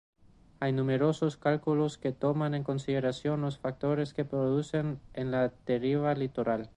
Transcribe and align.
Hay 0.59 0.71
numerosos 0.73 1.37
cálculos 1.37 1.99
que 1.99 2.11
toman 2.11 2.55
en 2.55 2.63
consideración 2.63 3.41
los 3.41 3.59
factores 3.59 4.15
que 4.15 4.25
producen 4.25 4.99
la 5.13 5.49
deriva 5.67 6.11
litoral. 6.15 6.69